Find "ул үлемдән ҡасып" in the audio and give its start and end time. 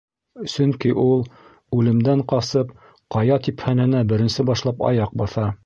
1.01-2.73